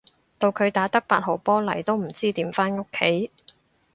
[0.39, 3.29] 到佢打得八號波嚟都唔知點返屋企